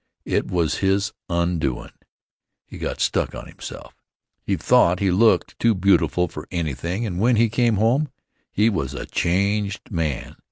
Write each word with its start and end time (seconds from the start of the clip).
It 0.25 0.47
was 0.49 0.77
his 0.79 1.13
undoin'. 1.29 1.91
He 2.65 2.79
got 2.79 2.99
stuck 2.99 3.35
on 3.35 3.45
himself. 3.45 3.93
He 4.41 4.55
thought 4.55 4.99
he 4.99 5.11
looked 5.11 5.59
too 5.59 5.75
beautiful 5.75 6.27
for 6.27 6.47
anything, 6.49 7.05
and 7.05 7.19
when 7.19 7.35
he 7.35 7.49
came 7.49 7.75
home 7.75 8.09
he 8.51 8.67
was 8.67 8.95
a 8.95 9.05
changed 9.05 9.91
man. 9.91 10.37